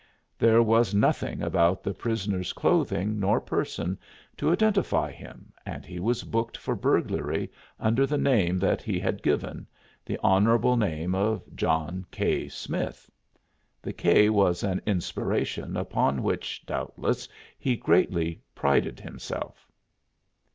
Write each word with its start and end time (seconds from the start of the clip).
There 0.39 0.63
was 0.63 0.95
nothing 0.95 1.43
about 1.43 1.83
the 1.83 1.93
prisoner's 1.93 2.53
clothing 2.53 3.19
nor 3.19 3.39
person 3.39 3.99
to 4.37 4.51
identify 4.51 5.11
him 5.11 5.53
and 5.63 5.85
he 5.85 5.99
was 5.99 6.23
booked 6.23 6.57
for 6.57 6.73
burglary 6.75 7.51
under 7.79 8.07
the 8.07 8.17
name 8.17 8.57
that 8.57 8.81
he 8.81 8.99
had 8.99 9.21
given, 9.21 9.67
the 10.03 10.17
honorable 10.23 10.75
name 10.75 11.13
of 11.13 11.43
John 11.55 12.07
K. 12.09 12.49
Smith. 12.49 13.11
The 13.79 13.93
K. 13.93 14.27
was 14.31 14.63
an 14.63 14.81
inspiration 14.87 15.77
upon 15.77 16.23
which, 16.23 16.65
doubtless, 16.65 17.29
he 17.59 17.75
greatly 17.75 18.41
prided 18.55 18.99
himself. 18.99 19.69